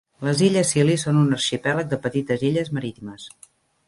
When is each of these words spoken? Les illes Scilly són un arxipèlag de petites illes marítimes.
Les 0.27 0.39
illes 0.45 0.69
Scilly 0.71 0.95
són 1.01 1.19
un 1.23 1.35
arxipèlag 1.37 1.91
de 1.91 1.99
petites 2.05 2.47
illes 2.49 2.73
marítimes. 2.79 3.29